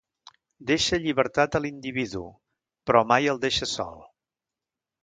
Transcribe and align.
Deixa 0.69 0.99
llibertat 1.03 1.57
a 1.59 1.61
l'individu, 1.67 2.25
però 2.89 3.07
mai 3.13 3.31
el 3.37 3.45
deixa 3.47 3.73
sol. 3.79 4.07